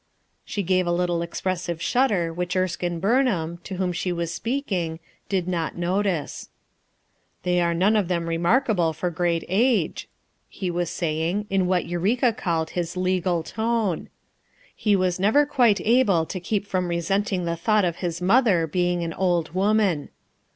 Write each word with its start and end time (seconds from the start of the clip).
She 0.43 0.63
gave 0.63 0.87
a 0.87 0.91
little 0.91 1.21
expressive 1.21 1.79
shudder 1.79 2.33
which 2.33 2.55
Erskine 2.55 2.99
Burnham, 2.99 3.59
to 3.63 3.75
whom 3.75 3.93
she 3.93 4.11
was 4.11 4.33
speaking, 4.33 4.99
did 5.29 5.47
not 5.47 5.77
notice. 5.77 6.49
FOUR 7.43 7.43
MOTHERS 7.43 7.43
AT 7.43 7.43
CHAUTAUQUA 7.43 7.43
Gl 7.43 7.43
"They 7.43 7.61
are 7.61 7.73
none 7.75 7.95
of 7.95 8.07
them 8.07 8.27
remarkable 8.27 8.93
for 8.93 9.11
great 9.11 9.43
age," 9.47 10.09
he 10.49 10.71
was 10.71 10.89
saying 10.89 11.45
in 11.51 11.67
what 11.67 11.85
Eureka 11.85 12.33
called 12.33 12.71
his 12.71 12.97
legal 12.97 13.43
tone; 13.43 14.09
he 14.75 14.95
was 14.95 15.19
never 15.19 15.45
quite 15.45 15.79
able 15.81 16.25
to 16.25 16.39
keep 16.39 16.65
from 16.65 16.87
resenting 16.87 17.45
the 17.45 17.55
thought 17.55 17.85
of 17.85 17.97
his 17.97 18.19
mother 18.19 18.65
being 18.65 19.03
an 19.03 19.13
old 19.13 19.53
woman. 19.53 20.09